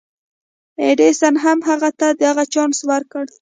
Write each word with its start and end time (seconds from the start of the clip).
ايډېسن 0.83 1.33
هم 1.43 1.59
هغه 1.69 1.89
ته 1.99 2.07
دغه 2.23 2.43
چانس 2.53 2.77
ورکړ. 2.89 3.23